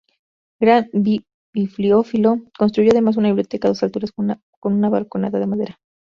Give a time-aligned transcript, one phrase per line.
[0.59, 5.79] Gran bibliófilo, construyó además una biblioteca a dos alturas con una balconada de madera.